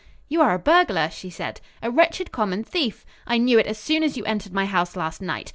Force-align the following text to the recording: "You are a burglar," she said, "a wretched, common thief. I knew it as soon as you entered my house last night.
"You 0.27 0.41
are 0.41 0.55
a 0.55 0.57
burglar," 0.57 1.11
she 1.11 1.29
said, 1.29 1.61
"a 1.83 1.91
wretched, 1.91 2.31
common 2.31 2.63
thief. 2.63 3.05
I 3.27 3.37
knew 3.37 3.59
it 3.59 3.67
as 3.67 3.77
soon 3.77 4.01
as 4.01 4.17
you 4.17 4.25
entered 4.25 4.51
my 4.51 4.65
house 4.65 4.95
last 4.95 5.21
night. 5.21 5.49